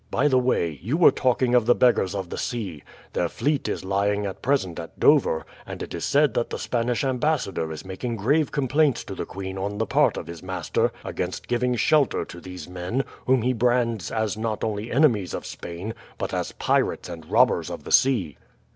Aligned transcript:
By 0.09 0.27
the 0.27 0.39
way, 0.39 0.79
you 0.81 0.97
were 0.97 1.11
talking 1.11 1.53
of 1.53 1.67
the 1.67 1.75
beggars 1.75 2.15
of 2.15 2.31
the 2.31 2.37
sea. 2.39 2.81
Their 3.13 3.29
fleet 3.29 3.67
is 3.69 3.83
lying 3.85 4.25
at 4.25 4.41
present 4.41 4.79
at 4.79 4.99
Dover, 4.99 5.45
and 5.63 5.83
it 5.83 5.93
is 5.93 6.05
said 6.05 6.33
that 6.33 6.49
the 6.49 6.57
Spanish 6.57 7.03
ambassador 7.03 7.71
is 7.71 7.85
making 7.85 8.15
grave 8.15 8.51
complaints 8.51 9.03
to 9.03 9.13
the 9.13 9.27
queen 9.27 9.59
on 9.59 9.77
the 9.77 9.85
part 9.85 10.17
of 10.17 10.25
his 10.25 10.41
master 10.41 10.91
against 11.05 11.47
giving 11.47 11.75
shelter 11.75 12.25
to 12.25 12.41
these 12.41 12.67
men, 12.67 13.03
whom 13.27 13.43
he 13.43 13.53
brands 13.53 14.09
as 14.09 14.35
not 14.35 14.63
only 14.63 14.89
enemies 14.91 15.35
of 15.35 15.45
Spain, 15.45 15.93
but 16.17 16.33
as 16.33 16.53
pirates 16.53 17.07
and 17.07 17.29
robbers 17.29 17.69
of 17.69 17.83
the 17.83 17.91
sea." 17.91 18.37